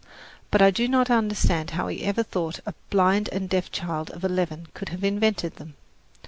But 0.49 0.63
I 0.63 0.71
do 0.71 0.87
not 0.87 1.11
understand 1.11 1.69
how 1.77 1.85
he 1.87 2.03
ever 2.03 2.23
thought 2.23 2.59
a 2.65 2.73
blind 2.89 3.29
and 3.31 3.47
deaf 3.47 3.71
child 3.71 4.09
of 4.09 4.23
eleven 4.25 4.67
could 4.73 4.89
have 4.89 5.03
invented 5.03 5.57
them. 5.57 5.75